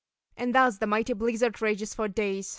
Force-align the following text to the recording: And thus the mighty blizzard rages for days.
And 0.35 0.55
thus 0.55 0.79
the 0.79 0.87
mighty 0.87 1.13
blizzard 1.13 1.61
rages 1.61 1.93
for 1.93 2.07
days. 2.07 2.49